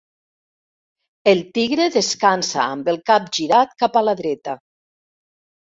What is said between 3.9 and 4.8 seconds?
a la dreta.